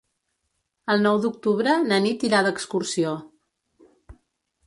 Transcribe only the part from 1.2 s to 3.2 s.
d'octubre na Nit irà d'excursió.